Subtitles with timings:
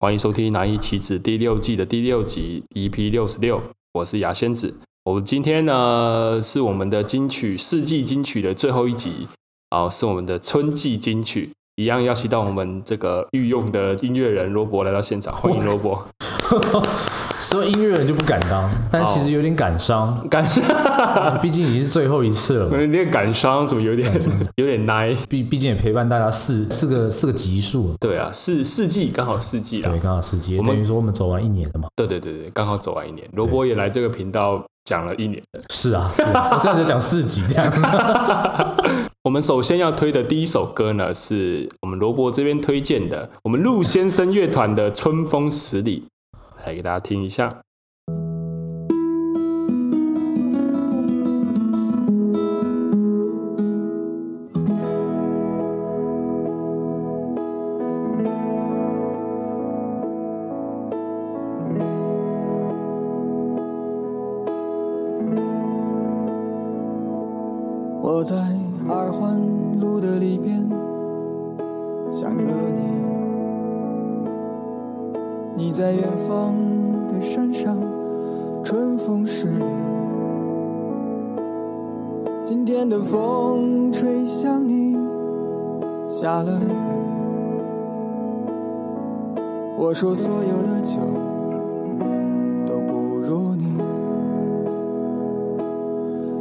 [0.00, 3.60] 欢迎收听《难以启齿》第六季的第六集 EP 六十六，
[3.94, 4.72] 我是牙仙子。
[5.02, 9.26] 我们今天呢是我们的金曲四季金曲的最后一集，
[9.70, 16.06] 啊，是我们的春季金曲，一样邀请到我们这个御用的音乐人罗伯来到现场，欢迎罗伯。
[17.40, 20.62] 说音乐人就不敢当，但其实有点感伤，感伤，
[21.40, 22.80] 毕竟已经是最后一次了。
[22.80, 24.10] 有点感伤，怎么有点
[24.56, 25.14] 有点奶？
[25.28, 27.94] 毕毕竟也陪伴大家四四个四个集数。
[28.00, 31.88] 对啊，四四季刚好四季啊，对，刚好四季，等于说我们走完一年了嘛。
[31.94, 33.26] 对对对对，刚好走完一年。
[33.32, 35.62] 罗伯也来这个频道讲了一年了。
[35.70, 37.72] 是啊，是啊， 我现在就讲四集这样。
[39.22, 46.04] 我们首先要推的第一首歌呢，是我们罗伯这边推荐的，我们陆先生乐团的《春风十里》。
[46.66, 47.67] 来给大家听一下。
[75.78, 76.56] 在远方
[77.06, 77.78] 的山上，
[78.64, 79.64] 春风十里。
[82.44, 84.96] 今天的风吹向你，
[86.08, 86.66] 下了雨。
[89.76, 90.96] 我说所有的酒
[92.66, 93.80] 都不如你。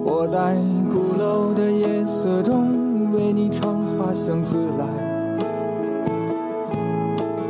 [0.04, 0.56] 我在
[0.90, 4.88] 鼓楼的夜色中为你唱花香自来。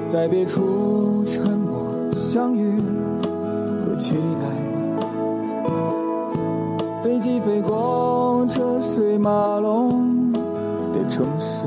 [0.10, 1.67] 在别处沉默
[2.18, 2.80] 相遇
[3.86, 4.48] 和期待，
[7.02, 11.66] 飞机飞过车水马龙的城市。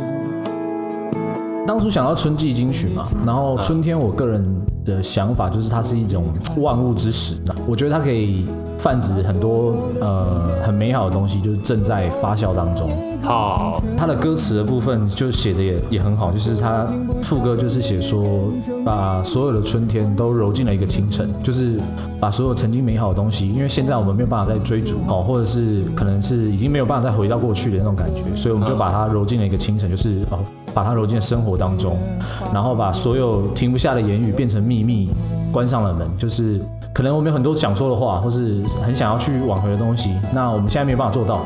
[1.66, 4.44] 当初想到春季金曲嘛，然后春天，我个人
[4.84, 6.24] 的想法就是它是一种
[6.58, 7.36] 万物之始，
[7.66, 8.46] 我觉得它可以。
[8.80, 12.88] 泛指很多呃很美好的东西，就是正在发酵当中。
[13.20, 16.86] 好，它的歌词的部分就写的也也很好，就是它
[17.20, 18.50] 副歌就是写说，
[18.82, 21.78] 把所有的春天都揉进了一个清晨，就是
[22.18, 30.38] 把所有曾经美好的东西，因为现在我们没有办法再追逐哦，或者是可能是已经没有办法再回到过去的那种感觉，所以我们就把它揉进了一个清晨，就是哦
[30.74, 31.96] 把它揉进生活当中，
[32.52, 35.10] 然后把所有停不下的言语变成秘密，
[35.52, 36.60] 关上了门，就是。
[36.92, 41.40] 可能我们有很多想说的话，或是很想要去挽回的东西，那我们现在没有办法做到，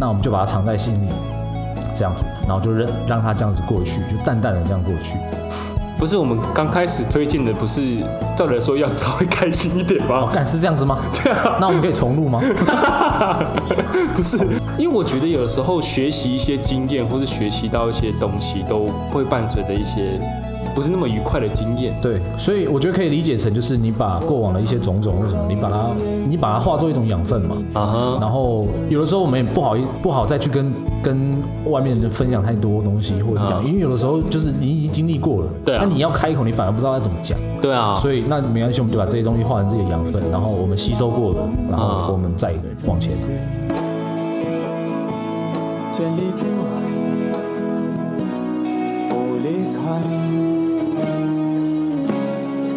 [0.00, 1.10] 那我们就把它藏在心里，
[1.94, 5.18] 这样子，然后就让让它这样子过去，就淡淡的这样过去。
[5.98, 7.82] 不是我们刚开始推荐的，不是
[8.36, 10.30] 照理来说要稍微开心一点吗？
[10.32, 10.98] 干、哦、是这样子吗？
[11.12, 12.40] 对啊，那我们可以重录吗？
[14.14, 14.38] 不是，
[14.78, 20.20] 因为我觉得有的时候学习一些经验，或是学习到一些东西，都会伴随着一些。
[20.74, 25.90] 不是那么愉快的经验，对，所以我觉得可以理解成就是你把过往的一些种种，或什么你把它，
[26.24, 30.72] 你把它化作一种养分嘛，啊哈，然后有的时候我们也不好意不好再去跟
[31.02, 31.32] 跟
[31.64, 42.54] 外面的人分享太多东西，或者是讲，因为有的时候就是你已经经历过了，对，那你要开口，你反而不知道要怎么讲，对啊，所以那没关系，我们就把这些东西化成自己的养分，然后我们吸收过了，然后我们再
[42.86, 43.12] 往前。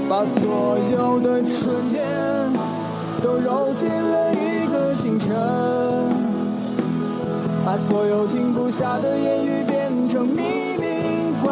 [0.10, 2.06] 把所有的春天
[3.24, 5.30] 都揉进了一个清晨，
[7.66, 10.61] 把所有停不下的言语变成秘密，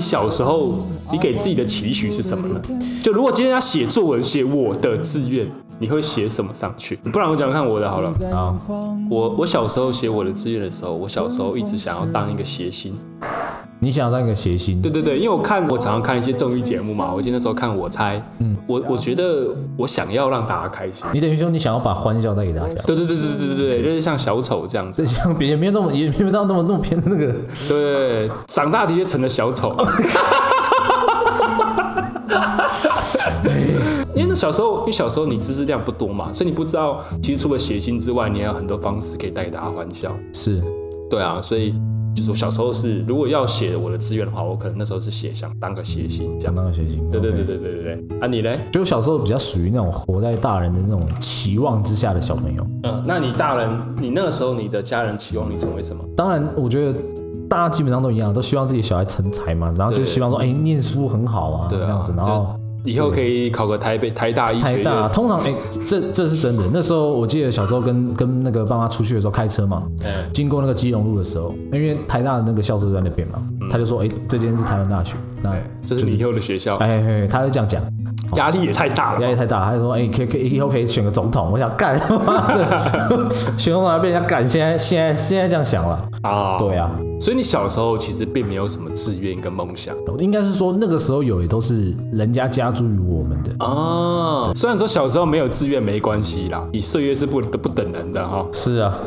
[0.00, 0.78] 你小时候，
[1.12, 2.58] 你给自己的期许是什么呢？
[3.02, 5.46] 就如果今天要写作文，写我的志愿，
[5.78, 6.96] 你会写什么上去？
[6.96, 8.10] 不然我讲讲看我的好了。
[8.32, 8.58] 啊，
[9.10, 12.94] 我我小时候写我的志愿的时候，我小时候一直想要当一个谐星。
[13.82, 14.80] 你想要当一个谐星？
[14.82, 21.06] 对对对，因为我看我常常看一些综艺节目嘛，我记得那时候看我猜，嗯，我我觉得我想要让大家开心。
[21.14, 22.74] 你等于说你想要把欢笑带给大家？
[22.82, 27.34] 对对对对对对对，就是像小丑这样子，像别人没有那么也没有到那么那么偏的那个。
[27.66, 29.74] 对，长大的确成了小丑。
[34.14, 40.14] 因为那小时候，因为小时候你知识量不多嘛，所以你不知道，其实除了谐星之外，你还有很多方式可以带给大家欢笑。
[40.34, 40.62] 是，
[41.08, 41.74] 对啊，所以。
[42.20, 47.00] 就是我小时候是，如果要写我的志愿的话，我可能那时候是写想当个谐星，这样当个谐星。
[47.10, 48.18] 对对对对对对对。
[48.20, 48.60] 啊，你嘞？
[48.70, 52.66] 就我小时候比较属于那种活在大人的那种期望之下的小朋友。
[52.82, 56.04] 嗯，那你大人，你那个时候你的家人期望你成为什么？
[56.14, 56.98] 当然，我觉得
[57.48, 62.54] 大家基本上都一样，都希望自己小孩成才嘛，然后就希望说，哎、欸，念书很好啊，这样子，然后。
[62.84, 64.64] 以后可以考个台北台大医学。
[64.64, 65.56] 台大通常哎、欸，
[65.86, 66.64] 这这是真的。
[66.72, 76.76] 那时候我记得小时候跟跟那个爸妈出去的时候开车嘛，嗯、经过那个基隆路的时候，因为台大的那个校舍在那边嘛，嗯、他就说哎、欸，这间是台湾大学，那、就是、这是你以后的学校。
[76.76, 77.82] 哎哎，他就这样讲。
[78.36, 79.64] 压力也太大了，压力太大。
[79.64, 81.98] 他就说：“哎、欸，可以可以，以后可以选个总统。”我想干，
[83.58, 84.48] 选总统要被人家干。
[84.48, 86.56] 现在现在现在这样想了啊？
[86.56, 86.88] 对啊。
[87.20, 94.50] 所以你小时候其实并没有什么志愿跟梦想，应该是说那个时候有，也都是人家加诸于我们的啊。
[94.54, 98.46] 虽然说小时候没有志愿没关系啦，你岁月是不不等人的哈。
[98.52, 98.98] 是啊。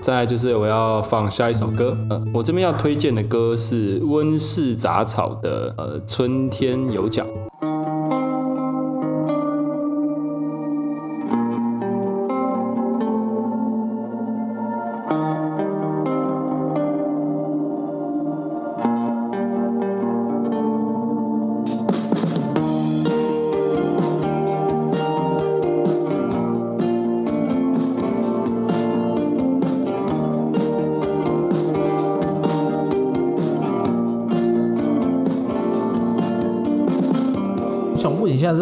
[0.00, 7.24] 再来就是我要放下一首歌，呃，我这边要推荐的歌是温室杂草的呃《春天有脚》。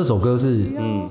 [0.04, 1.08] 首歌是，嗯，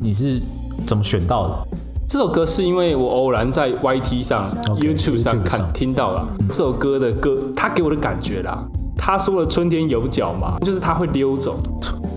[0.00, 0.40] 你是
[0.86, 1.68] 怎么选到的？
[2.06, 8.62] 这首歌是因为我偶然在 YT 上、okay, YouTube 上看上听到了、嗯、这首歌的歌，他给我的感觉啦。
[8.96, 11.58] 他说了“春天有脚”嘛，就是他会溜走。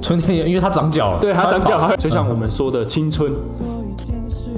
[0.02, 1.20] 春天有，因为他长脚了。
[1.20, 3.32] 对，他长脚，就像我们说的青春。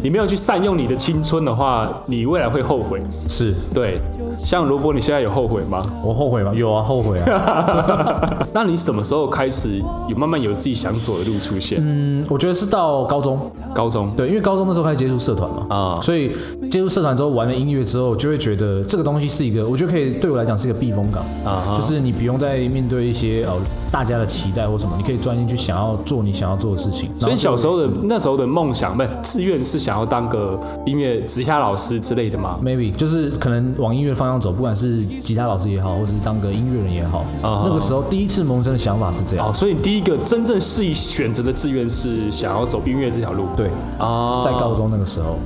[0.02, 3.02] 你没有去善用你的青春的话，你未来会后悔。
[3.28, 4.02] 是对。
[4.44, 5.82] 像罗伯，你现在有后悔吗？
[6.04, 6.52] 我后悔吗？
[6.56, 8.38] 有啊，后悔啊。
[8.54, 11.80] 那你什么时候开始有慢慢有自己想走的路出现？
[11.82, 13.40] 嗯，我觉得是到高中。
[13.74, 16.36] 高中对，因为高中那时候开始接触社团嘛，啊、嗯，所以
[16.70, 23.54] 接触社团之后玩了音乐之后，就会觉得这个东西是一个，我觉得可以对我来讲是一个避风港啊，嗯、就是你不用再面对一些呃
[23.92, 27.12] 大家的期待或什么，你可以专心去想要做你想要做的事情。
[27.14, 39.50] 所以小时候的那时候的梦想，不是志愿是想要当个音乐吉他老师之类的吗？Maybe 就是可能往音乐方向走，不管是吉他老师也好，或者是当个音乐人也好，啊、嗯，那个时候第一次萌生的想法是这样。
[39.50, 43.46] 哦，所以你第一个真正是以选择的志愿是想要走音乐这条路。
[43.58, 44.42] 对啊。
[44.44, 45.38] 在高中那个时候，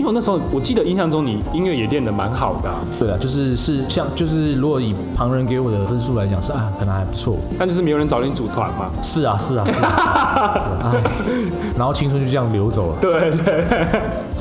[0.00, 2.80] 因为我那时候我记得印象中你音乐也练得蛮好的，啊。
[2.98, 7.36] 对啊，就是是像就是如果以旁人给我的分数来讲是啊，可能还不错。
[7.58, 8.90] 但就是没有人找你组团嘛。
[9.02, 10.54] 是啊是啊是啊。
[10.54, 10.96] 是啊，
[11.76, 12.96] 然后青春就这样流走了。
[12.98, 13.66] 对对。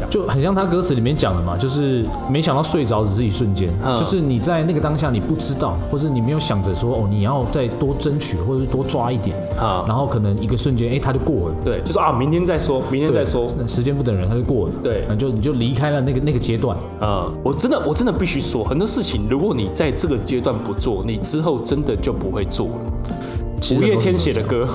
[0.10, 11.56] 就很像他歌词里面讲的嘛，就是没想到睡着只是一瞬间，嗯、就是你在那个当下你不知道，或是你没有想着说哦你要再多争取或者是多抓一点啊，嗯、然后可能一个瞬间哎他就过了。
[11.66, 14.74] 对，就说啊明天再说，明天再说，时间不等人，他就过了。
[14.82, 17.42] 对，就你就离开了那个那个阶段啊、嗯。
[17.44, 22.74] 我真的我真的必须说，很多事情如果你在这个阶段不做，你之后真的就不会做了。
[23.78, 24.68] 五月天写的歌。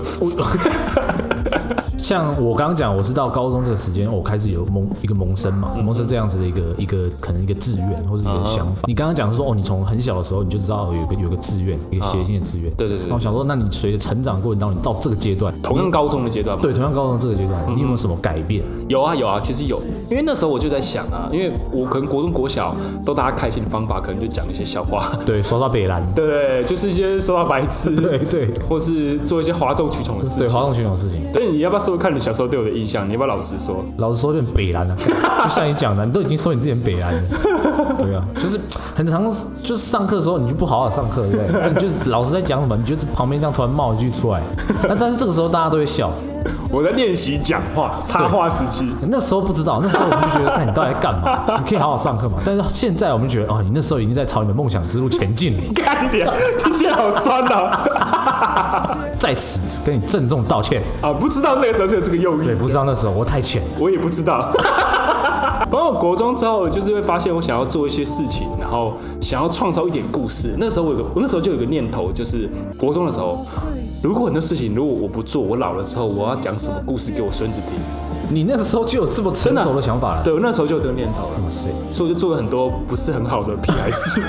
[2.04, 8.82] 像我刚刚讲，我是到高中这个时间，我开始有萌一个萌生嘛，萌生这样子的一个一个可能一个志愿或者一个想法。
[8.84, 12.70] 你刚刚讲说，哦，你从很小的时候你就知道有个有个志愿，一个谐星的志愿。
[12.74, 13.06] 对对对。
[13.08, 18.62] 那我想说，那你随着成长过程当中，你到这个阶段，同样高中的阶段，对，同样高中这个阶段，你有没有什么改变？
[18.86, 19.80] 有啊有啊，其实有，
[20.10, 31.32] 因为那时候我就在想啊，因为我可能国中国小都大家开心的方法，可能就讲一些笑话，对，说到北兰， 对，就是一些说到白痴， 对对，或是做一些哗众取宠的事情，对，哗众取宠的事情。
[31.32, 31.93] 对，你要不要说？
[31.94, 33.84] 说看你小时候对我的印象，你要不要老实说？
[33.98, 34.96] 老实说有点北蓝啊，
[35.44, 37.22] 就像你讲的，你都已经说你自己北蓝了，
[37.98, 38.60] 对啊，就是
[38.96, 39.24] 很长
[39.62, 41.60] 就是上课的时候你就不好好上课，对不对？
[41.62, 44.42] 那你就老师在讲什么，你就旁边这样突然冒一句出来，
[44.88, 46.10] 那但是这个时候大家都会笑。
[46.70, 48.86] 我在练习讲话，插话时期。
[49.08, 51.58] 那时候不知道，那时候我们就觉得， 哎你到底在干嘛？
[51.58, 52.38] 你可以好好上课嘛。
[52.44, 55.62] 但是现在我们觉得，哦，你那时候已经在朝你的梦想之路前进了。
[55.74, 56.22] 干你，
[56.62, 58.96] 听起来好酸啊！
[59.18, 61.12] 在此跟你郑重道歉啊！
[61.12, 62.44] 不知道那个时候是有这个用意。
[62.44, 64.52] 对，不知道那时候我太浅，我也不知道。
[65.70, 70.54] 包括国中之后，就是会发现我想要做一些事情，然后想要创造一点故事。
[70.58, 73.44] 那时候我有个，我那时候就有个念头，就是国中的时候。
[74.04, 77.72] 如果很多事情，如果我不做，我老了之后，我要讲什么故事给我孙子听？
[78.28, 80.22] 你那个时候就有这么成熟的想法了？
[80.22, 81.42] 对，我那时候就有这个念头了。
[81.42, 81.68] 哇塞！
[81.90, 84.20] 所以我就做了很多不是很好的屁孩事。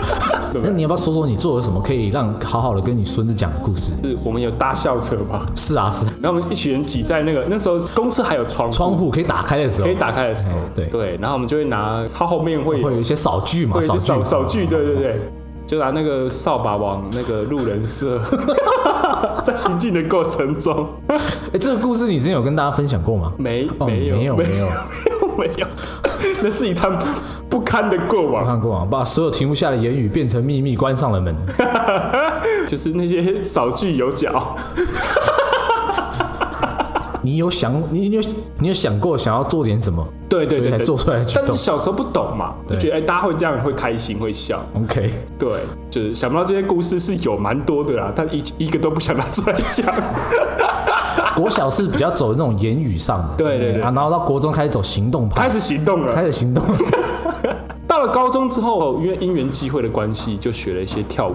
[0.64, 3.92] 那你要不要说说你做了什么可以让好好的跟你孙子讲的故事？
[4.02, 5.44] 是我们有搭校车吧？
[5.54, 6.06] 是啊，是。
[6.22, 11.18] 然后我们一群人挤在那个那时候公车还有窗窗户可以打开的时候，可以打开的时候，对对。
[11.20, 15.20] 然后我们就会拿，它后面会会有一些扫具嘛，扫扫扫具，对对对。
[15.68, 18.18] 就拿那个扫把往那个路人射，
[19.44, 21.18] 在行进的过程中， 哎、
[21.52, 23.30] 欸，这个故事你之前有跟大家分享过吗？
[23.36, 24.66] 没，哦、没有，没有，没有，没有，
[25.36, 25.66] 没有，
[26.42, 26.98] 那是一趟
[27.50, 28.42] 不堪的过往。
[28.44, 31.36] 不堪过往，把所有停不下的言语变成秘密，关上了门。
[32.66, 34.56] 就是那些少具有脚。
[37.28, 38.22] 你有想，你有
[38.58, 40.02] 你有想过想要做点什么？
[40.30, 41.22] 对对对，做出来。
[41.34, 44.64] 但是小时候不懂嘛，就觉得哎，大家会这样会开心会笑。
[44.74, 45.50] OK， 对，
[45.90, 49.94] 就是想不到这些故事是有蛮多的啦，但一一个都不想拿出来讲。
[51.36, 56.64] 国小是比较走那种言语上的，对对对，然后到国中开始走行动派，开始行动了，开始行动。
[57.86, 61.34] 到了高中之后，因为因缘际会的关系，就学了一些跳舞。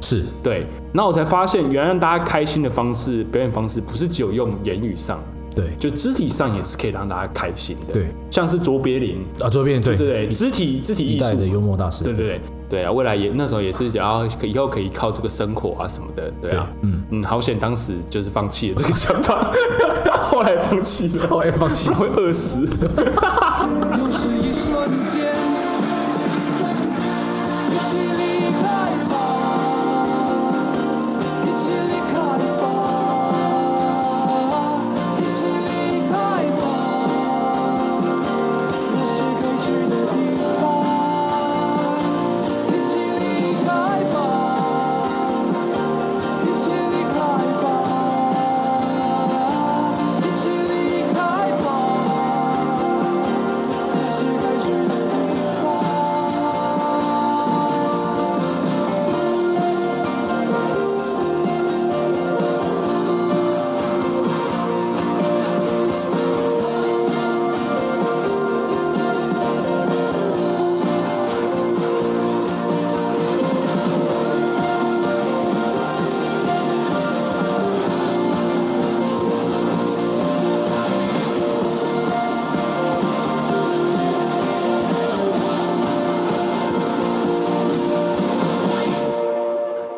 [0.00, 5.20] 是对，然后我才发现，原来让大家开心的方式、表演方式，不是只有用言语上，
[5.54, 7.92] 对，就肢体上也是可以让大家开心的。
[7.92, 19.52] 对，像是卓别林啊，卓别林，对对对，肢体肢体艺术的幽默大师，对对对对啊，未来也那时候也是想要以后可以靠这个生活啊什么的，对啊，嗯嗯，好险当时就是放弃了这个想法，
[20.22, 22.66] 后来放弃了，后来放弃会饿死。
[23.96, 25.30] 又是一瞬间。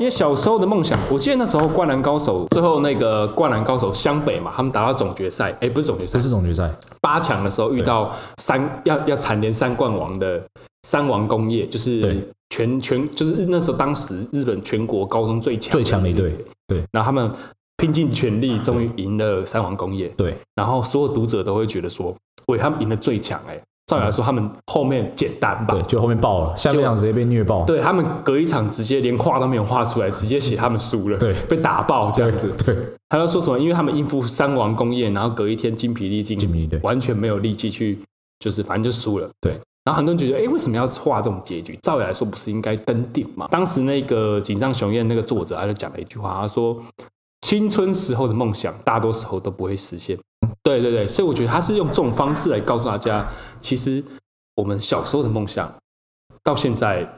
[0.02, 6.68] 因为小时候的梦想，我记得那时候《灌篮高手》最后那个《灌篮高手》湘北嘛，他们打到总决赛，哎，不是总决赛，不是总决赛，
[7.00, 10.42] 八强的时候遇到三要要蝉联三冠王的
[10.88, 16.34] 三王工业，就是全全就是那时候当时日本全国高中最强最强的一队，
[16.66, 17.30] 对，然后他们
[17.76, 22.12] 拼尽全力，终于赢了三王工业，对，然后所有读者都会觉得说，
[22.48, 23.56] 喂，他们赢了最强，哎。
[23.92, 25.74] 照理来说，他们后面简单吧？
[25.74, 27.62] 对，就后面爆了，下面场直接被虐爆。
[27.66, 32.50] 对，他们隔一场直接连画都没有画出来，直接写他们输了，对，被打爆这样子。
[32.64, 32.74] 对，
[33.10, 33.58] 他要说什么？
[33.58, 37.98] 因为他们应付三王工业，然后隔一天精疲力尽，精疲力尽，完全没有力气去，
[38.38, 39.28] 就是反正就输了。
[39.42, 39.52] 对，
[39.84, 41.78] 然后很多人觉得，哎，为什么要画这种结局？
[41.82, 43.46] 照理来说，不是应该登顶吗？
[43.50, 46.82] 当时那个井上雄彦那个作者，他就讲了一句话，他说
[47.46, 50.16] ：“青春时候的梦想，大多时候都不会实现。”
[50.64, 53.24] 对对对，所以我觉得他是用这种方式来告诉大家，
[53.62, 54.04] 其实。
[54.54, 55.74] 我们小时候的梦想，
[56.44, 57.08] 到现在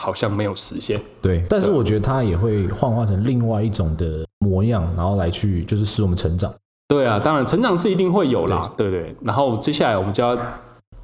[0.00, 1.00] 好像没有实现。
[1.22, 6.52] 对，但是我觉得它也会幻化成另外一种的模样，然后来去就是使我们成长。
[6.88, 9.16] 对啊，当然成长是一定会有啦，对不对，对？
[9.22, 10.36] 然后接下来我们就要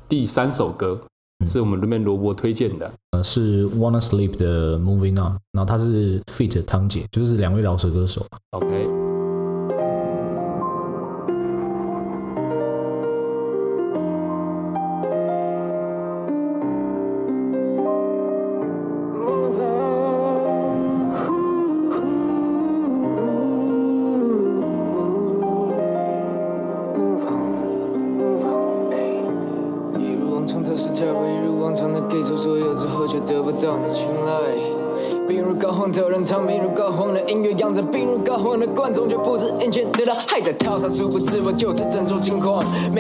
[0.09, 1.01] 第三首歌，
[1.47, 6.61] 是我们这边萝卜推荐的，呃，是 Wanna Sleep 的 Moving On，然后他是 feat.
[6.65, 8.27] 汤姐，就是两位饶舌歌手。
[8.51, 9.02] OK。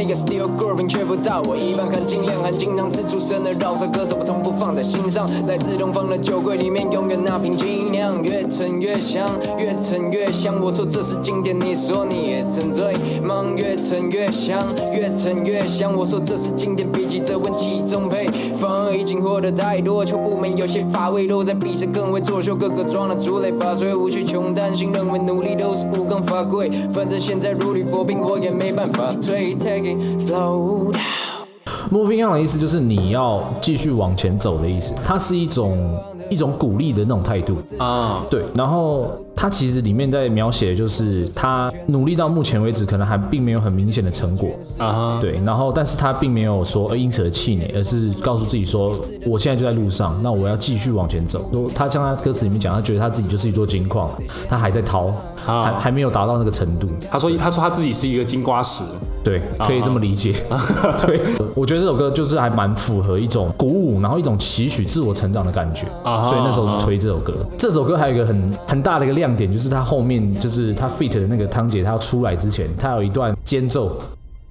[0.02, 0.04] 矿。
[0.04, 5.28] 每个 still growing 却不到我一般，含金量含金汤匙出生的饶舌歌手，我从不放在心上。
[5.46, 9.24] 来自东方的酒柜里面，永远那瓶精酿，越陈越香，
[9.56, 10.60] 越陈越香。
[10.60, 13.44] 我说这是经典，你说你也沉醉吗？
[13.56, 14.58] 越陈越香，
[14.92, 15.96] 越陈越香。
[15.96, 22.10] 我说这是经典，比起这温其中配方已经获得太多，却不免有些乏味，落在比谁更。
[22.10, 26.68] 为作秀，个个装了出类拔萃，无需穷担心，认为努力都是无可法归。
[26.92, 29.52] 反正现在如履薄冰，我也没办法退。
[29.54, 35.98] Take slow down，Moving on 的意思就是你要继续往前走的意思，它是一种
[36.30, 38.24] 一种鼓励的那种态度啊。
[38.30, 39.10] 对，然后。
[39.34, 45.18] 他其实里面在描写的就是他努力到目前为止，可能还并没有很明显的成果啊。
[45.20, 48.92] 对，然后但是他并没有说因此而气馁，而是告诉自己说，
[49.26, 51.50] 我现在就在路上，那我要继续往前走。
[51.74, 54.10] 他像他歌词里面讲，他觉得他自己就是一座金矿，
[54.48, 56.86] 他还在掏，还还没有达到那个程度。
[57.10, 58.84] 他说他说他自己是一个金瓜石，
[59.24, 60.32] 对，可以这么理解。
[61.04, 61.20] 对，
[61.56, 66.22] 我觉得这首歌就是还蛮符合一种鼓舞，然后一种期许自我成长的感觉啊。
[66.22, 67.34] 所以那时候是推这首歌。
[67.58, 69.32] 这首歌还有一个很很大的一个亮。
[69.32, 73.98] 点就是它后面，就是它 feat 的那个汤姐，她要出来之前，她有一段间奏，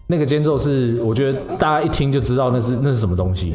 [0.07, 3.53] 那个间奏是我觉得大家一听就知道那是那是什么东西。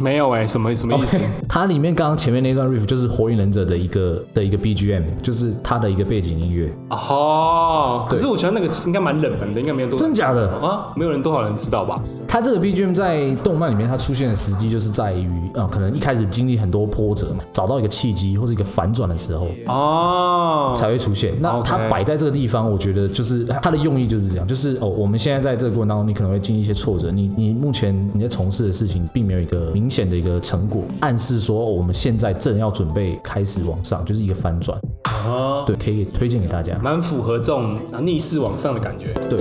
[0.00, 6.72] 没有哎、欸，什么什么意思？Okay, 它里面刚刚前面那段 riff 就是《火影忍者》的一个的一个 BGM，就是它的一个背景音乐。
[6.88, 9.98] 哦，可是我觉得那个应该蛮冷门的，应该没有多。
[9.98, 10.92] 真假的啊？
[10.96, 12.02] 没有人多少人知道吧？
[12.26, 21.34] 它这个 BGM 在动漫里面它出现的时机就是在于啊、呃，可能一开始经历很多波折嘛，找到一个契机或者一个反转的时候哦，才会出现。
[21.40, 34.78] 那它摆在这个地方，我觉得就是它的用意就是这样，就是哦，我们现在在这个过程当中，你可能会经历一些挫折，你你目前你在从事的事情并没有一个明显的一个成果，暗示说我们现在正要准备开始往上，就是一个反转。
[35.26, 39.38] 哦，对，可以推荐给大家，蛮符合这种逆势往上的感觉，对。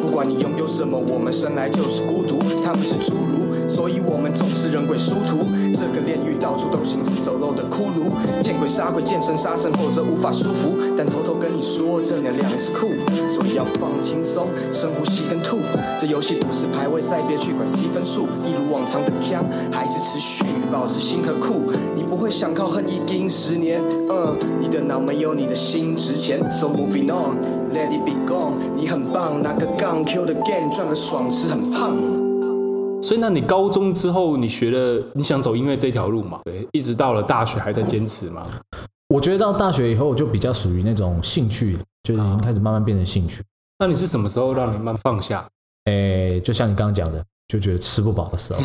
[0.00, 5.48] 不管你拥有什么，我们生来就是孤独，他们是侏儒，所以我们总是人鬼殊途。
[5.72, 12.88] 这个炼狱到处都行尸走肉的骷髅，见鬼杀鬼，见神杀神，否则无法舒服，但偷偷跟你说，正能量是酷。
[13.32, 15.58] 所以要放轻松，深呼吸跟吐。
[15.98, 18.28] 这游戏不是排位赛，别去管积分数。
[18.44, 21.72] 一如往常的锵，还是持续保持心和酷。
[21.96, 23.80] 你不会想靠恨意盯十年，
[24.10, 26.38] 嗯，你的脑没有你的心值钱。
[26.50, 27.38] So moving on,
[27.72, 28.54] let it be gone。
[28.76, 32.21] 你很棒，拿个杠 kill the game，赚个爽吃很胖。
[33.02, 36.40] 所以，那你高中之后，你学了，你想走音乐这条路嘛？
[36.44, 38.46] 对，一直到了大学还在坚持吗？
[39.08, 41.76] 我觉得到大学以后，我就比较属于那种兴趣。
[42.04, 43.44] 就已经开始慢慢变成兴趣。
[43.78, 45.48] 那你是什么时候让你慢慢放下？
[45.84, 48.60] 诶、欸，就像你刚刚讲的，就觉得吃不饱的时候。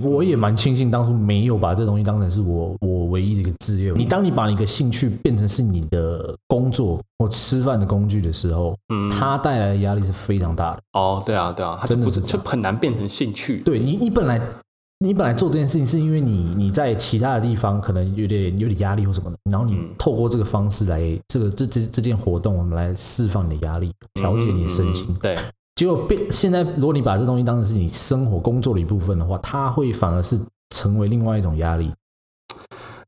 [0.02, 3.92] 我也蛮庆幸当初没有把这东西当成是我我唯一的一个职业。
[3.92, 10.78] 你当你把一个兴趣变成是你的工作或吃饭的工具的时候，嗯，它带来的压力是非常大的。
[10.92, 13.62] 哦，对啊，对啊，它就不是就很难变成兴趣。
[13.64, 14.40] 对你，你本来。
[15.00, 25.16] 你本来做这件事情是因为你你在其他的地方可能有点有点压力或什么的，然后你透过这个方式来这个这这这件活动，我们来释放你的压力，调节你的身心。
[25.22, 25.36] 对，
[25.78, 30.36] 结果变现在，如果你把这东西当成是你生活工作的一部分的话，它会反而是
[30.70, 31.92] 成为另外一种压力。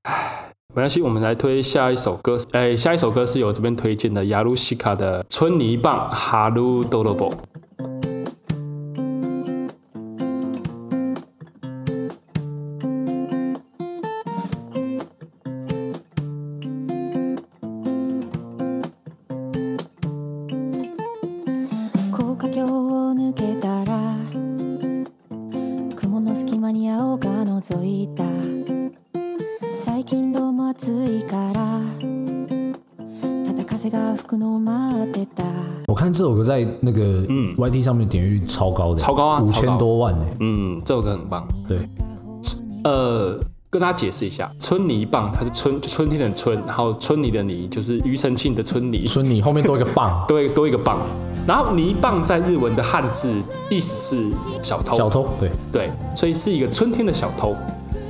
[0.05, 2.39] 唉，没关系，我们来推下一首歌。
[2.53, 7.29] 哎，下一首歌是由这边推荐的雅鲁西卡的《春泥棒哈鲁多罗波》。
[35.87, 40.27] 我看这首歌在那个嗯 YT 上面点阅率超高的，超高啊，五千多万呢。
[40.41, 41.47] 嗯，这首歌很棒。
[41.69, 41.79] 对，
[42.83, 43.39] 呃，
[43.71, 50.99] 跟大家解释一下，春泥棒它是春春天的春，然后春泥的泥就是庾澄庆的春泥，春泥后面多一个棒， 多多一个棒。
[51.47, 53.33] 然后泥棒在日文的汉字
[53.71, 54.31] 意思是
[54.65, 57.55] 小偷，小偷，对对，所以是一个春天的小偷。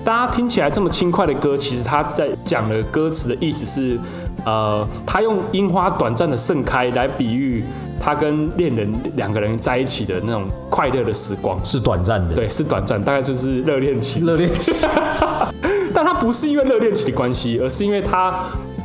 [0.04, 3.98] 大家听起来这么轻快的歌，其实他在讲的歌词的意思是
[4.44, 7.62] 呃，他用樱花短暂的盛开来比喻
[8.00, 14.86] 他跟恋人两个人在一起的那种快乐的时光，是短暂的，对，是短暂，大概就是热恋期，热恋期。
[15.92, 18.34] 但他不是因为热恋期的关系，而是因为他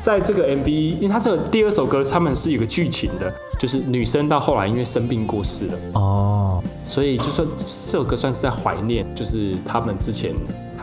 [0.02, 5.74] 在这个 MV，因为他这个第二首歌，他们是有个剧情的，就是女生到后来因为生病过世了。
[5.94, 10.34] 哦，所以就算这首歌算是在怀念，就是他们之前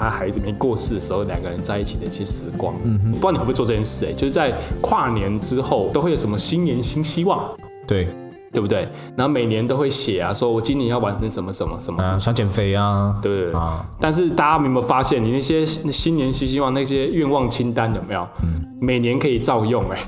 [0.02, 2.74] 他孩子没过世的时候，两个人在一起的一些时光。
[2.84, 4.06] 嗯哼，不知道你会不会做这件事？
[4.06, 7.44] 哎，就是在跨年之后都会有什么新年新希望？
[7.86, 8.08] 对。
[8.54, 8.86] 对不对？
[9.16, 13.58] 然后每年都会写啊，说我今年要完成什么什么什么什么，想减肥啊，对不对？
[13.58, 18.28] 啊，但是大家有没有发现，你那些新年新希望那些愿望清单有没有？
[18.42, 19.98] 嗯，每年可以照用哎，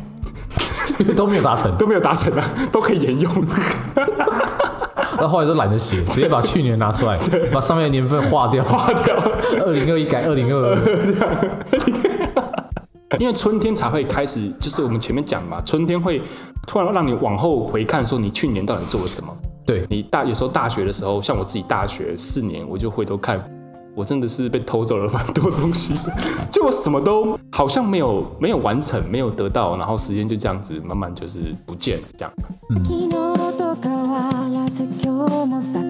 [1.17, 3.33] 都没有达成， 都没有达成啊，都可以沿用。
[5.19, 7.19] 那后来都懒得写，直接把去年拿出来，
[7.53, 9.17] 把上面的年份划掉，划掉，
[9.65, 11.31] 二零二一改二零二二， 这样。
[13.21, 16.21] 因为春天才会开始，就是我们前面讲嘛，春天会
[16.67, 19.33] 突然让你往后回看，说你去年到底做了什么。
[19.65, 23.43] 对，你大有时候大学的时候，像我自己大学四年，我就回头看，
[23.95, 25.95] 我真的是被偷走了蛮多东西，
[26.51, 32.35] 就我什么都好像没有没有完成，没有得到，然后时间就这样子慢慢就是不见了，这样。
[32.71, 33.24] 嗯。
[35.45, 35.84] somos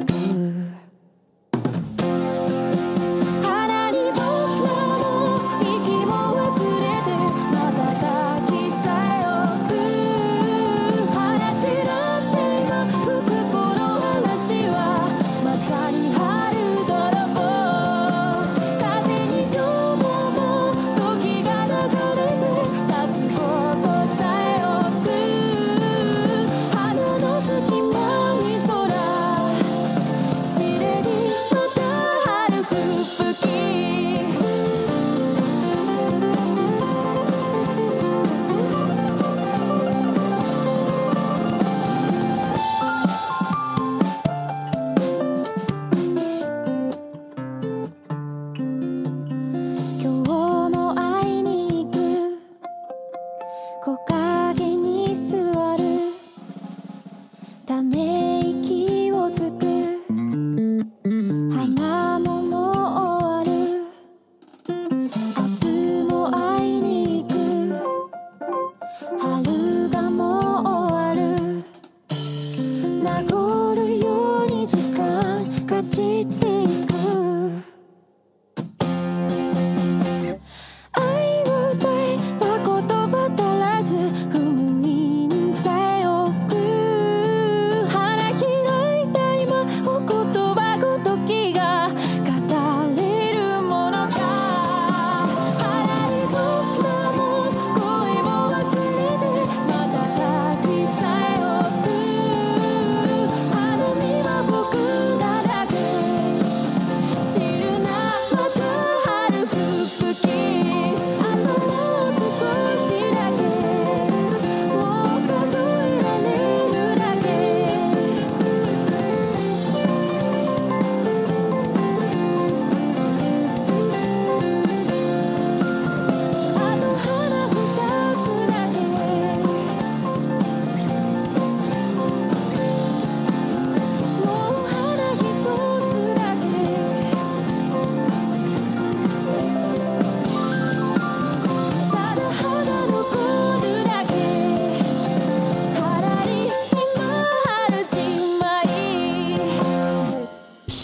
[53.84, 54.43] こか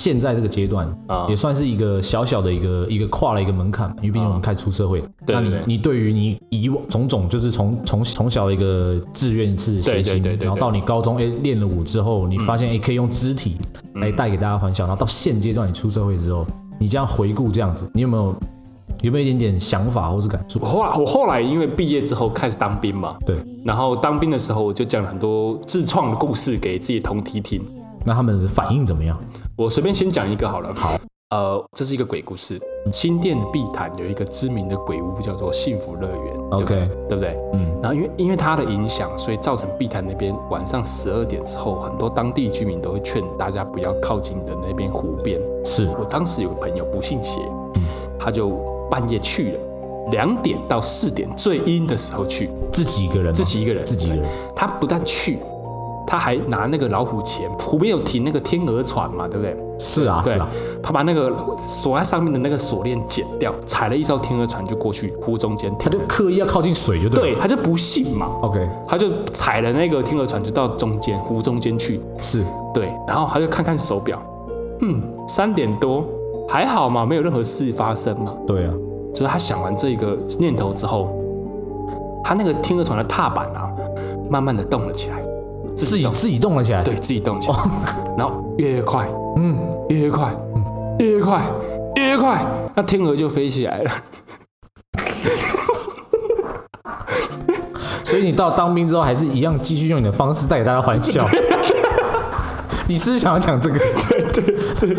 [0.00, 5.04] 现在这个阶段啊，也算是一个小小的一个一个跨了一个门槛，因为毕竟我们开始出社会。
[5.26, 13.58] 那你你对于你以往种种，就是从从从小的一个志愿是学习，然后到你高中哎练了舞之后，你发现哎可以用肢体
[13.96, 16.46] 来带给大家欢笑，然后到现阶段你出社会之后，
[16.78, 18.34] 你这样回顾这样子，你有没有
[19.02, 20.58] 有没有一点点想法或是感触？
[20.62, 23.36] 我后来我后来因为毕业之后开始当兵嘛，对，
[23.66, 27.62] 然后当兵的时候我就讲了很多自创的故事给自己同梯听。
[28.02, 29.14] 那他们的反应怎么样？
[29.56, 30.72] 我随便先讲一个好了。
[30.74, 30.96] 好，
[31.30, 32.58] 呃，这是一个鬼故事。
[32.92, 36.36] 新店的碧潭有一个知名的鬼屋，叫做幸福乐园。
[36.50, 37.36] OK，对，对不对？
[37.52, 37.78] 嗯。
[37.82, 45.38] 然后因为因为它的影响，所以造成碧潭那边晚上十二点之后，很多当地居民都会劝大家不要靠近的那边湖边。
[45.64, 47.42] 是我当时有个朋友不信邪，
[47.74, 47.82] 嗯，
[48.18, 48.50] 他就
[48.90, 49.58] 半夜去了，
[50.10, 54.24] 两点到四点最阴的时候去，自己一个人，自己一个人，自己一个人。
[54.56, 55.38] 他不但去。
[56.10, 59.56] 他还拿那个老虎钳，湖边有停那个天鹅船嘛，对不对？
[59.78, 60.48] 是啊，对是啊。
[60.82, 67.20] 他把那个锁在上面的那个锁链剪掉，踩了一艘天鹅船就过去湖中间，他就刻意要靠近水，就对。
[67.20, 68.26] 对，他就不信嘛。
[68.42, 72.42] OK，他就踩了那个天鹅船就到中间湖中间去，是
[72.74, 74.20] 对，然后他就看看手表，
[74.80, 76.04] 嗯，三点多，
[76.48, 78.34] 还好嘛，没有任何事发生嘛。
[78.48, 78.74] 对啊，
[79.14, 81.08] 就是他想完这个念头之后，
[82.24, 83.70] 他那个天鹅船的踏板啊，
[84.28, 85.22] 慢慢的动了起来，
[85.76, 86.82] 自己自己动了起来。
[86.82, 87.56] 对，自己动起来，
[88.16, 90.34] 然后越越快，嗯，越越快，
[90.98, 91.42] 越越快，
[91.96, 93.90] 越越快，那天鹅就飞起来了。
[98.04, 101.24] 所以你到当兵之后，还是一样继续用你的方式带给大家欢笑。
[102.88, 103.78] 你是不是想要讲这个？
[103.78, 104.96] 对对对。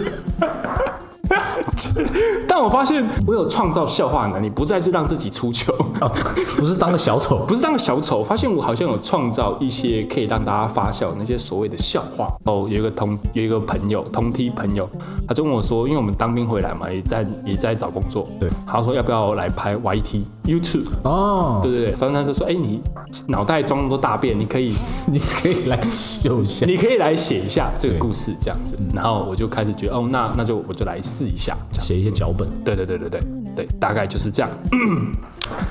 [2.53, 6.11] 但我发现我有创造笑话能力，不再是让自己出糗，哦，
[6.57, 8.21] 不是当个小丑， 不是当个小丑。
[8.21, 12.27] 发现我好像有创造一些可以让大家发笑那些所谓的笑话。
[12.43, 14.85] 哦，有一个同有一个朋友同梯朋友，
[15.25, 20.87] 他就跟我说，因为我们当兵回来嘛，也在也在找工作，对，他说要不要来拍 YT YouTube？
[21.03, 22.81] 哦，对对对，反正他就说，哎，你
[23.27, 24.73] 脑袋装那么多大便，你可以
[25.07, 28.77] 你可以来秀一下，你可以来写一下这个故事这样子。
[28.93, 32.47] 然后我就开始觉得，哦，那那就我就来试一下，写一些脚本。
[32.63, 33.21] 对对对对对
[33.55, 34.49] 对，大概就是这样。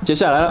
[0.05, 0.51] 接下来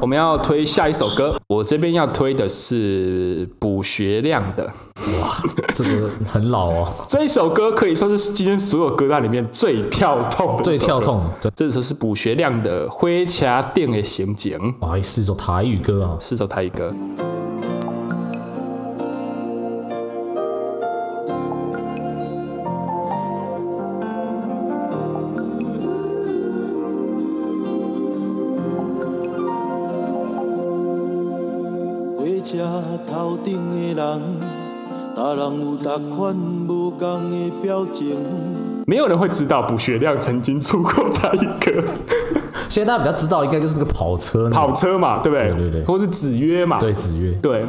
[0.00, 4.64] 我们要推下一首歌，我这边要推的是卜学亮的。
[4.64, 5.42] 哇，
[5.74, 6.88] 这个很老哦。
[7.08, 11.24] 这一首歌可以说是今天所有歌单里面最跳痛的，最跳痛。
[11.54, 14.58] 这首是卜学亮的《灰茶店的刑警》。
[14.80, 16.94] 哇，是首台语歌啊，是首台语歌。
[38.86, 41.82] 没有人会知道卜学亮曾经出过台语歌。
[42.68, 45.48] 现在大家比较知道，应该就是那个跑车，跑车嘛，对不对？
[45.50, 47.66] 对对对，或是子曰嘛，对子曰，对。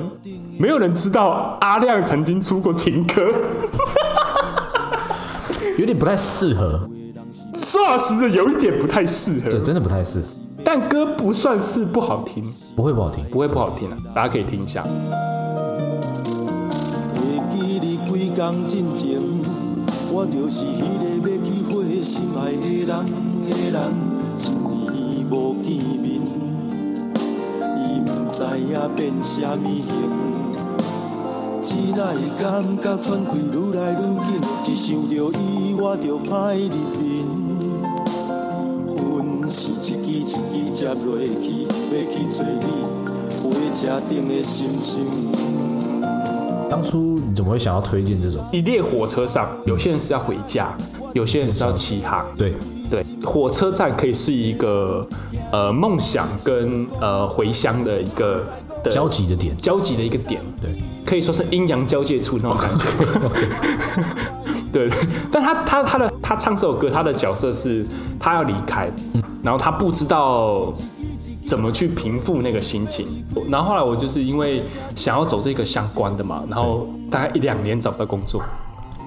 [0.60, 3.32] 没有人知道阿亮曾经出过情歌，
[5.80, 6.88] 有点不太适合。
[7.56, 10.28] 说实的，有一点不太适合，对，真的不太适合。
[10.64, 12.44] 但歌不算是不好听，
[12.76, 14.84] 不会不好听，不会不好听啊，大家可以听一下。
[18.42, 19.22] 工进前，
[20.12, 22.90] 我就是迄个要去会心爱的人
[23.46, 23.78] 的人，
[24.36, 24.50] 一
[24.90, 26.18] 年无见面，
[27.78, 29.94] 伊毋知影变啥物形，
[31.62, 32.42] 只来感
[32.82, 37.06] 觉喘气愈来愈紧，一想到伊我就歹入眠。
[39.48, 40.40] 是一支一支
[40.74, 42.66] 接落去，要去找你，
[43.44, 45.06] 火车顶的心情。
[46.72, 48.42] 当初你怎么会想要推荐这种？
[48.50, 50.74] 一列火车上，有些人是要回家，
[51.14, 52.26] 有些人是要起航。
[52.38, 52.54] 对
[52.90, 55.06] 对，火车站可以是一个
[55.52, 58.42] 呃梦想跟呃回乡的一个
[58.82, 60.42] 的交集的点，交集的一个点。
[60.62, 60.72] 对，
[61.06, 62.86] 可以说是阴阳交界处那种感觉。
[64.72, 64.90] 对，
[65.30, 67.86] 但他他他的他唱这首歌，他的角色是
[68.18, 68.90] 他要离开。
[69.14, 70.72] 嗯然后他不知道
[71.52, 73.06] 怎么去平复那个心情，
[73.50, 74.64] 然后后来我就是因为
[74.96, 78.42] 想要走这个相关的嘛，然后大概一两年找不到工作。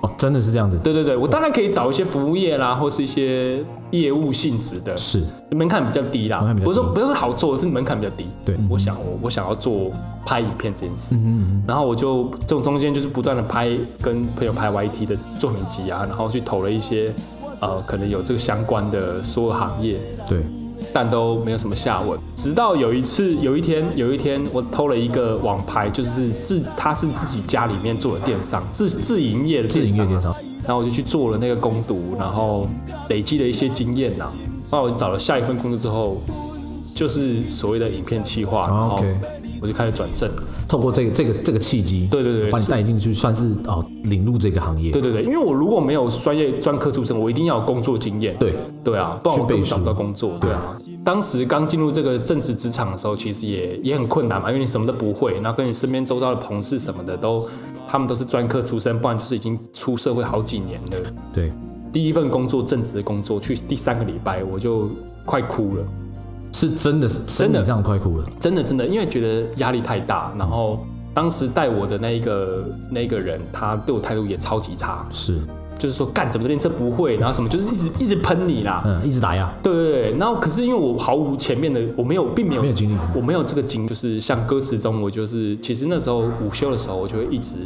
[0.02, 0.78] 哦，真的是这样子？
[0.84, 6.54] 对对对，我当然可以找一些服务业啦，或是一些业务性质的，是门槛比较低啦。
[6.62, 8.26] 不是说不是好做，是门槛比较低。
[8.44, 9.90] 对，我想我我想要做
[10.26, 17.10] 拍影片这件事嗯，然后我就这种中间就是不断的拍，跟朋友拍 YT 的作品集啊，然后去投了一些。
[17.60, 20.40] 呃，可能有这个相关的所有行业，对，
[20.94, 22.16] 但都没有什么下文。
[22.36, 30.32] 直到有一次，有一天，有一天，我偷了一个网拍，就是自他是自己家里面做的电商，自自营业的电商，自营业电商。
[30.62, 32.64] 然后我就去做了那个攻读，然后
[33.08, 34.32] 累积了一些经验呐。
[34.70, 36.22] 后来我就找了下一份工作之后，
[36.94, 39.02] 就是所谓的影片企划，然后
[39.64, 40.30] 我就开始转正。
[40.68, 44.90] 透过这个这个这个契机，对对对，把你带进去，算是哦领入这个行业。
[44.92, 48.36] 对对对，因为我如果没有专业专科出身，我一定要有工作经验。
[48.38, 50.36] 对对啊，不然我根本找不到工作。
[50.38, 57.48] 对啊，当时刚进入这个正职职场的时候，其实也也很困难嘛，因为你什么都不会，然后跟你身边周遭的同事什么的都，
[57.88, 61.10] 他们都是专科出身，不然就是已经出社会好几年了。
[61.32, 61.50] 对，
[61.90, 64.90] 第一份工作正职的工作，去第三个礼拜我就
[65.24, 65.84] 快哭了，
[66.54, 67.62] 是真的是真的。
[67.62, 70.78] 这样快哭了，真的真的，因为觉得压力太大，然后。
[71.14, 75.38] 当时带我的那一个那一个人，他对我态度也超级差，是，
[75.78, 87.58] 就是说干怎么练车不会，然后什么就是一直一直喷你啦，嗯，一直打压，对对对，然后可是因为我毫无前面的，我没有，并没有没有经历，我没有这个经历，就是像歌词中，我就是其实那时候午休的时候，我就会一直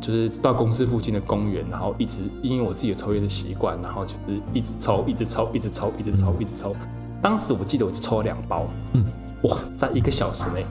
[0.00, 6.76] 就是到公司附近的公园，然后一直因为我自己有抽烟的习惯，然后就是一直抽，一直抽，一直抽，一直抽，一直抽。
[7.20, 9.04] 当时我记得我就抽了两包，嗯，
[9.42, 10.64] 哇，在一个小时内，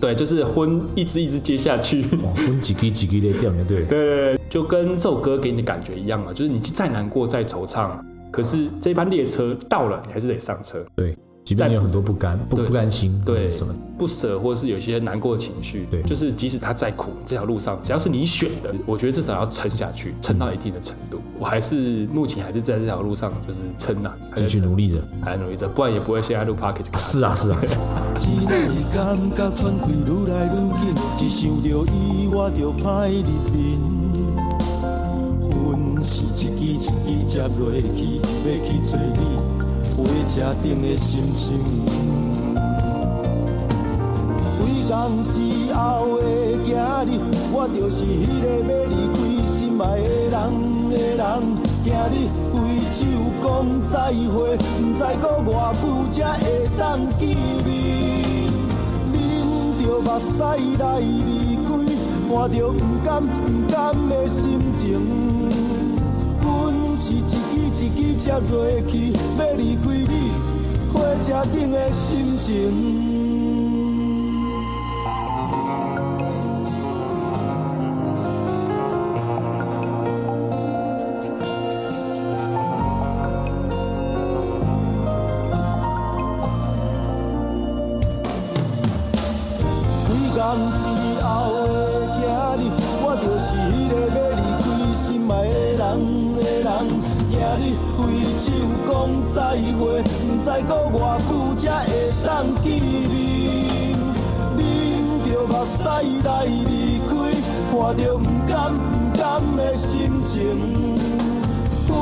[0.00, 2.02] 对，就是昏一直一直接下去，
[2.34, 7.90] 昏几滴几滴的掉，对对对，就跟这首歌给你的感觉一样啊，就是你再难过再惆怅，
[8.30, 11.16] 可是这班列车到了，你还是得上车，对。
[11.44, 21.20] 即便你有很多不甘、不不甘心，对什么不舍，或是有些难过的情绪，对，就是即使他再苦，这条路上只要是你选的，我觉得至少要撑下去，撑到一定的程度。
[21.38, 26.98] 我还是目前还是在这条路上，就是撑呐，继续努力着，还努力着，不然也不会现在录 Podcast。
[26.98, 27.58] 是啊，是啊。
[39.96, 41.60] 火车顶的心情，
[44.58, 46.24] 几工之后的
[46.64, 47.20] 今日，
[47.52, 50.34] 我就是迄个要离开心爱的人
[50.90, 51.22] 的人。
[51.84, 51.94] 今日
[52.50, 52.54] 挥
[52.90, 53.06] 手
[53.40, 53.44] 讲
[53.84, 53.94] 再
[54.32, 55.48] 会，不知过偌
[55.80, 56.42] 久才会
[56.76, 56.82] 当
[57.18, 57.22] 见
[57.64, 57.70] 面。
[59.12, 59.14] 忍
[59.78, 60.26] 着目屎
[60.76, 61.70] 来离开，
[62.28, 63.28] 伴着不甘不
[63.72, 63.72] 甘
[64.08, 64.82] 的心情。
[67.06, 70.30] 是一支一支接落去，要离开你，
[70.90, 73.33] 火车顶的心情。
[107.96, 109.22] 着不甘不甘
[109.56, 110.40] 的心情。
[111.88, 111.92] 阮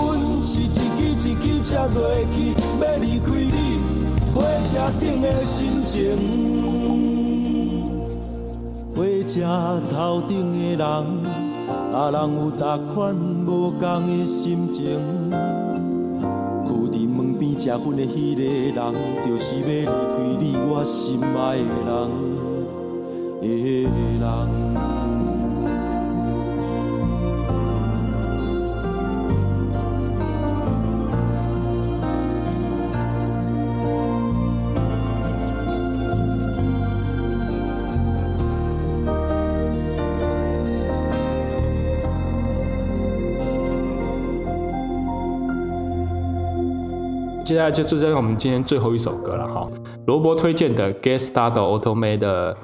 [0.42, 1.96] 是一支一支食落
[2.35, 2.37] 去，
[2.81, 3.57] 要离开你
[4.35, 5.96] 火车顶的心情。
[8.94, 10.83] 火车头顶的人，
[11.92, 15.00] 大人有大款无同的心情。
[16.92, 18.83] 伫门边食薰的迄个人，
[19.24, 19.90] 就是要离开
[20.38, 21.90] 你我心爱的人，
[23.40, 23.46] 的
[24.20, 24.71] 人。
[47.53, 49.69] 接下来就就在我们今天最后一首歌了哈，
[50.07, 52.57] 罗伯推荐的 Gestado Otome 的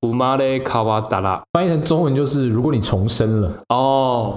[0.00, 3.52] Umare Kawattara，翻译成中文就是如果你重生了。
[3.68, 4.36] 哦。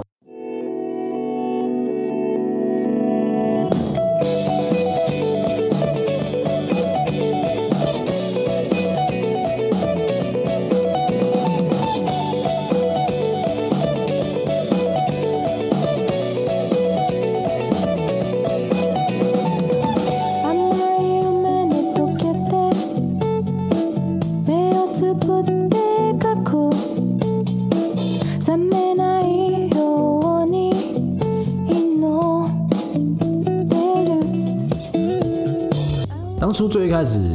[36.66, 37.30] 最一开始，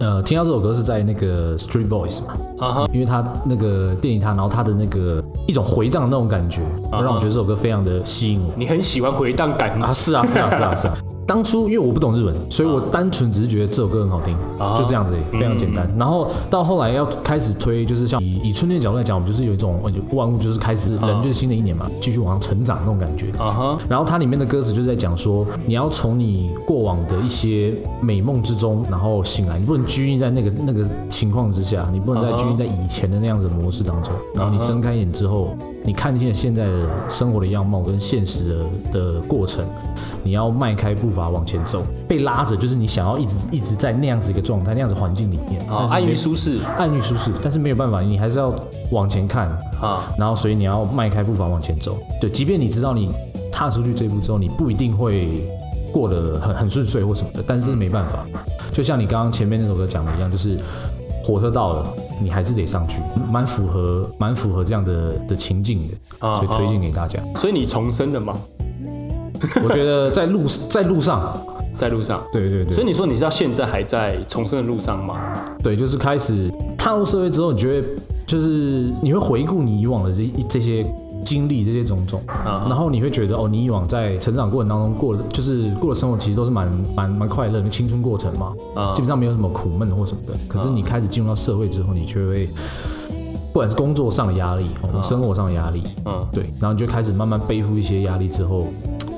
[0.00, 6.60] 呃，听到这首歌是在那个 Street Boys 嘛，啊哈，因为他那个电影他，然后他的那个一种回荡的那种感觉，
[6.92, 8.52] 让我觉得这首歌非常的吸引我。
[8.54, 9.88] 你很喜欢回荡感啊？
[9.94, 10.98] 是啊，是啊，是啊，是啊。
[11.34, 14.36] 当初因为我不懂日文，所以我单纯只是觉得这首歌很好听，
[14.78, 15.92] 就这样子，非常简单。
[15.98, 19.80] 然后到后来要开始推，就是像以以春天的角度来讲，我们就是有一种
[20.12, 23.32] 万物就是开始，人就是新的一年嘛，继续往上成长那种感觉。
[23.88, 34.12] 然后它里面的歌词就是在讲说，你要从你过往的一些美梦之中，然后醒来，你不能拘泥在那个那个情况之下，你不能再拘泥在以前的那样子的模式当中。
[34.36, 39.64] 然后你睁开眼之后，你看见现在的生活的样貌跟现实的的过程。
[40.26, 48.50] 你要迈开步伐往前走，被拉着，就是你想要一直一直在那样子一个状态，那样子环境里面，啊，安于舒适，安于舒适，但是没有办法，你还是要
[48.90, 49.48] 往前看。
[49.82, 53.12] 啊，然后所以你要迈开步伐往前走，对，即便你知道你
[53.52, 55.46] 踏出去这一步之后，你不一定会
[55.92, 58.24] 过得很很顺遂或什么的，但是没办法，
[58.72, 60.58] 就像你刚刚前面那首歌讲的一样，就是
[61.24, 61.86] 火车到了，
[62.20, 63.00] 你还是得上去，
[63.32, 67.18] 蛮符合蛮符合这样的的情境的，所以推荐给大家。
[67.34, 68.38] 所以你重生了吗？
[69.64, 71.40] 我觉得在路在路上，
[71.72, 72.74] 在路上，对对对。
[72.74, 75.16] 所以你说你是到现在还在重生的路上吗？
[75.62, 77.88] 对，就是开始踏入社会之后，你觉得
[78.26, 80.86] 就是你会回顾你以往的这这些
[81.24, 88.54] 经历，这些种种，然后你会觉得哦，你以往在成长过程当中过的，就是过的生活其实都是蛮蛮蛮快乐的青春过程嘛，
[88.94, 90.34] 基本上没有什么苦闷或什么的。
[90.46, 92.48] 可是你开始进入到社会之后，你却会。
[93.52, 98.66] 不管是工作上的压力，哦，生活上的压力，嗯，对，然后你就开始慢慢背负一些压力之后，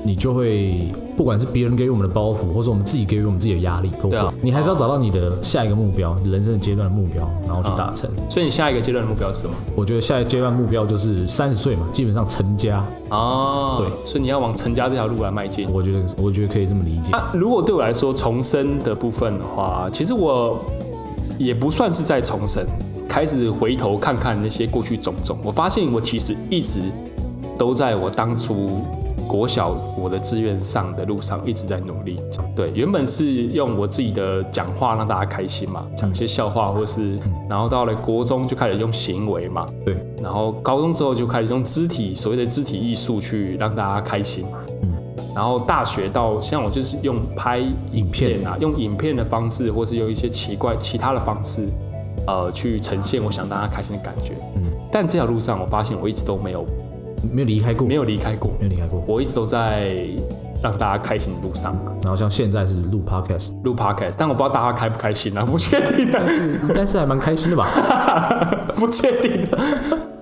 [0.07, 8.09] 你就会，不管是别人给予我们的包袱，或者我们自己给予我们自己的压力，对啊，你还是要找到你的下一个目标，人生的阶段的目标，然后去达成。
[8.29, 9.53] 所以你下一个阶段的目标是什么？
[9.75, 12.81] 我觉得下一个阶段目标就是三十岁嘛，基本上成家。
[13.09, 15.69] 哦，对，所以你要往成家这条路来迈进。
[15.71, 17.09] 我觉得，我觉得可以这么理解。
[17.11, 20.57] 那如果对我来说重生的部分的话，其实我
[21.37, 22.65] 也不算是在重生。
[23.09, 26.81] 开始回头看看那些过去种种，我发现我其实一直
[27.57, 28.81] 都在我当初
[29.27, 32.19] 国小我的志愿上的路上一直在努力。
[32.55, 37.19] 对，原本是用我自己的讲话让大家开心嘛，讲一些笑话，或是
[37.49, 44.45] 然后到了国中就开始用行为嘛，对，然后高中之后就开始用肢体，所谓的肢体艺术去让大家开心。
[44.81, 44.93] 嗯，
[45.35, 47.59] 然后大学到像我就是用拍
[47.91, 51.67] 影片啊，用影片的方式，或是用一些奇怪其他的方式。
[52.25, 54.33] 呃，去呈现我想大家开心的感觉。
[54.57, 56.65] 嗯，但这条路上，我发现我一直都没有
[57.31, 59.03] 没有离开过，没有离开过，没有离开过。
[59.07, 59.95] 我一直都在
[60.61, 61.75] 让大家开心的路上。
[62.03, 66.09] 然后像现在是录 podcast，录 podcast，但我不知道大家开不开心啊， 不确定。
[66.11, 67.67] 但是应该是还蛮开心的吧？
[68.75, 69.47] 不确定。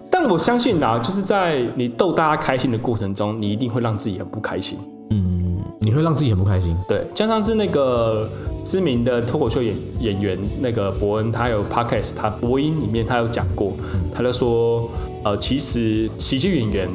[0.09, 4.79] 但我相信啊，就是在你逗大家开心的过程中，你一定会让自己很不开心。
[5.11, 6.75] 嗯，你会让自己很不开心。
[6.87, 8.29] 对，加上是那个。
[8.65, 13.73] 知名的脱口秀演演员那个伯恩，他有 podcast，他播音里面他有讲过，
[14.11, 14.89] 他就说，
[15.25, 16.87] 呃，其实喜剧演员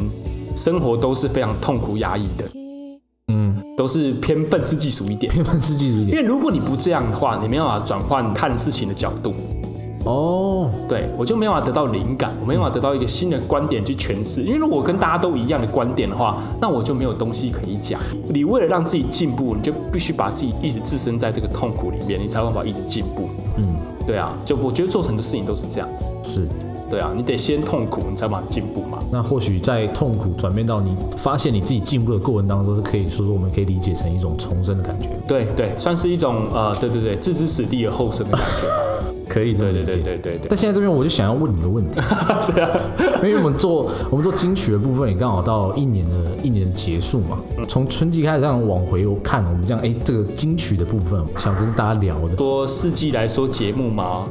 [0.55, 2.45] 生活都是非常痛苦压抑的，
[3.26, 6.11] 嗯，都是偏愤世嫉俗一点，偏愤世嫉俗一点。
[6.11, 9.35] 因为如果你不这样的话，你没办法转换看事情的角度。
[10.05, 14.43] 哦，对，我就没办法得到灵感，我没办法得到一个新的观点去诠释。
[14.43, 18.01] 因为如果跟大家都一样的观点的话，那我就没有东西可以讲。
[18.33, 23.28] 你为了让自己进步，你就必须把自己一直置身在这个痛苦里面，你才有办法一直进步。
[23.57, 23.74] 嗯，
[24.07, 25.89] 对啊，就我觉得做成的事情都是这样。
[26.22, 26.49] 是，
[26.91, 28.99] 对啊，你得先痛苦，你才有办法进步嘛。
[29.12, 35.09] 那或许在痛苦转变到你发现你自己进步的过程当中，是可以说说我们可以理解成一种重生的感觉。
[35.26, 38.66] 对对，算是一种呃，对对对，置之死地而后生的感觉。
[39.30, 40.47] 可以，对对对对对对。
[40.49, 42.01] 但现在这边我就想要问你个问题，
[42.45, 42.68] 这样，
[43.22, 47.38] 因为我们做我们做金曲的部分也刚好到一年的一年的结束嘛，
[47.68, 52.36] 从春季开始这样往回看，我们这样哎，这个金曲的部分想跟大家聊的。
[52.36, 54.24] 说四季来说节目嘛，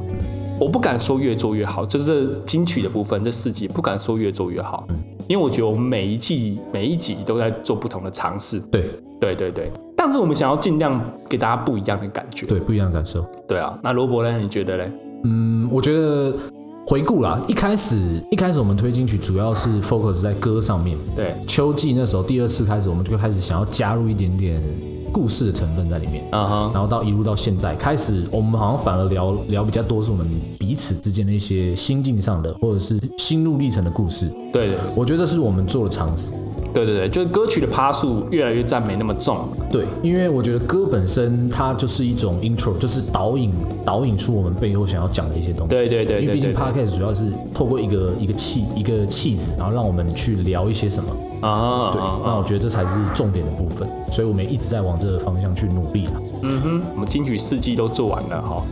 [0.60, 4.86] 我不敢说越做越好，就是金曲的部分，这四季不敢说越做越好，
[5.28, 8.60] 因为我觉得我们每一季每一集都在做不同的尝试。
[8.70, 9.72] 对对对对。
[9.96, 13.26] 但是我们想要尽量给大家不一样的感觉，对，不一样的感受。
[13.48, 14.38] 对啊，那罗伯呢？
[14.38, 14.92] 你觉得嘞？
[15.24, 16.36] 嗯，我觉得
[16.88, 17.98] 回顾啦，一开始
[18.32, 20.98] 一开始我们推金曲主要是 focus 在歌上面。
[21.16, 24.62] 对，秋季那时候第二次开始，我们就开始想要加入一点点
[25.12, 26.24] 故事的成分在里面。
[26.32, 26.72] 嗯哼。
[26.74, 34.30] 然后到一路到现在，开始我们好像反而聊聊比较多是我们彼此之间的一些心境上的，或者是心路历程的故事。
[34.54, 36.32] 对对，我觉得这是我们做的尝试。
[36.74, 39.38] 对对对，就是歌曲的趴数越来越占没那么重。
[39.72, 43.52] 对，因为我觉得歌本身它就是一种 intro，就是导引
[43.86, 45.70] 导引出我们背后想要讲的一些东西。
[45.70, 51.10] 对对对，因为毕竟 podcast 主要是透过一个一个气一个气质，然后让我们去聊一些什么
[51.48, 51.92] 啊。
[51.92, 56.14] 对，那我觉得这才是重点的部分，所以我们一直在往这个方向去努力了。
[56.44, 58.64] 嗯哼，我们金曲四季都做完了哈，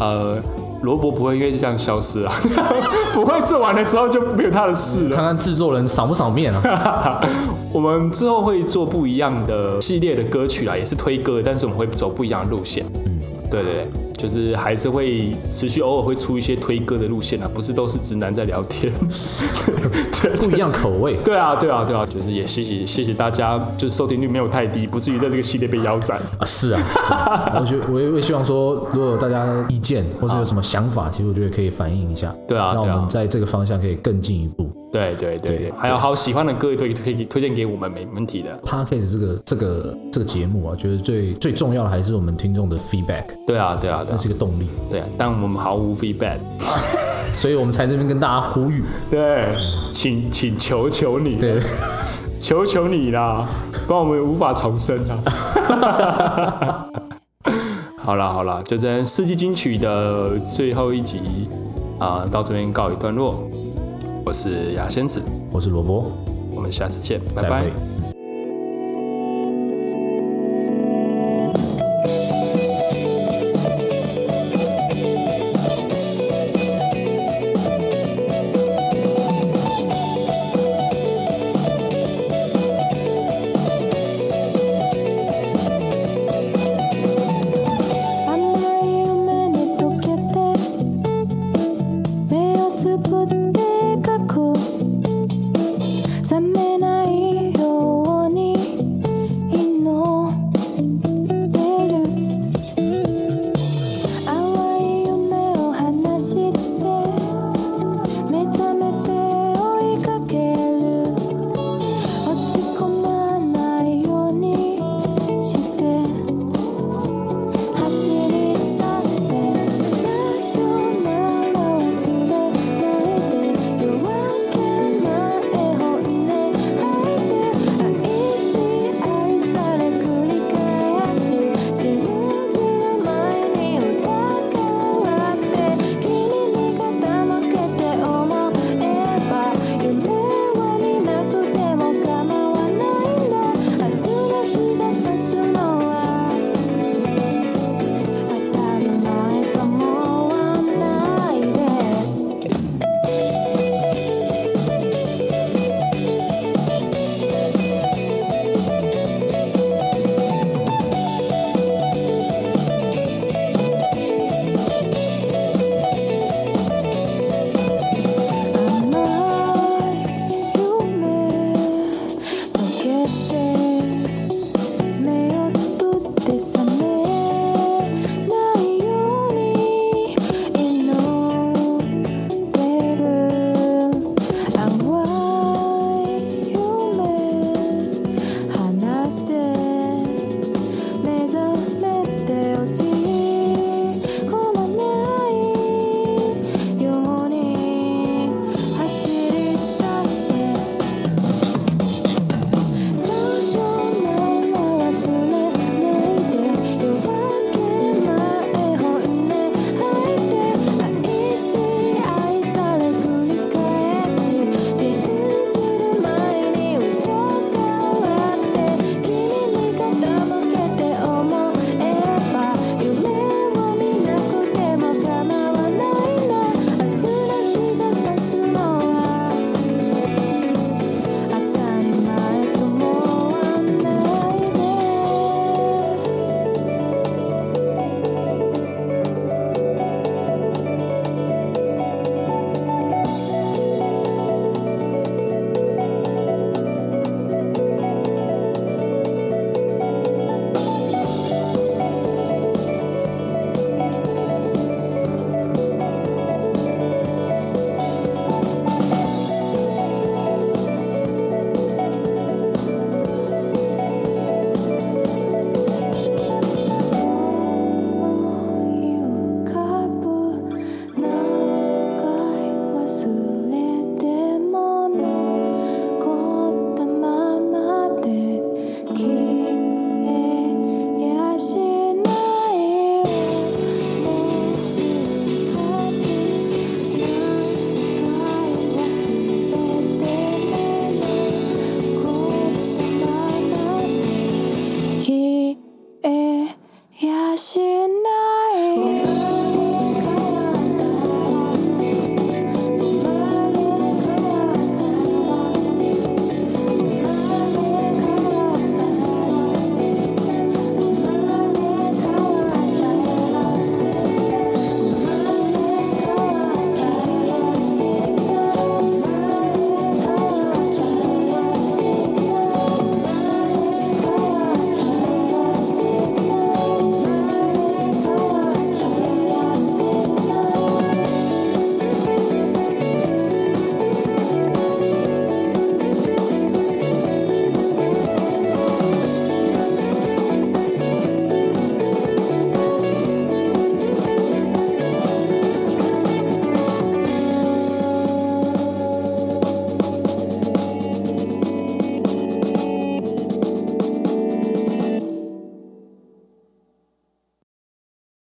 [0.00, 0.38] 呃。
[0.82, 2.32] 罗伯不会因为这样消失啊，
[3.12, 5.16] 不会做完了之后就没有他的事了。
[5.16, 7.20] 看看制作人赏不赏面啊？
[7.72, 12.84] 我们之后会做不一样的系列的歌曲啦，也是推歌，但是我们会走不一样的路线。
[13.04, 13.18] 嗯，
[13.50, 14.05] 对对对。
[14.16, 18.92] 就是还是会持续偶尔会出一些推歌的路线啊，不是都是直男在聊天，
[20.22, 21.16] 对， 不一样口味。
[21.24, 26.44] 对啊，对啊，对啊，就是也谢谢谢谢大家，就是收听率没有太低，不至于在这个系列被腰斩啊。
[26.44, 26.80] 是啊，
[27.60, 32.34] 我觉我也会希望说，如果有大家的意见或者有什么想法，其实我觉得可以反映一下。
[32.48, 34.70] 对啊，让我们在这个方向可以更进一步。
[34.96, 38.58] 对对对对，还有好喜欢的歌也可以推推荐给我们，没问题的。
[38.64, 43.24] Podcast 这个这个这个节目啊，觉得最最重要的还是我们听众的 feedback。
[43.46, 44.68] 对啊，对啊，那是一个动力。
[44.90, 46.38] 对啊，但我们毫无 feedback，
[47.34, 48.82] 所以我们才这边跟大家呼吁。
[49.10, 49.52] 对，
[49.92, 51.60] 请请求求你，对，
[52.40, 53.46] 求求你啦，
[53.86, 56.86] 不然我们无法重生啊。
[57.98, 61.20] 好了好了，就这四季金曲的最后一集
[61.98, 63.46] 啊，到这边告一段落。
[64.26, 65.22] 我是牙仙子，
[65.52, 66.10] 我是萝卜，
[66.50, 67.95] 我们下次见，拜拜。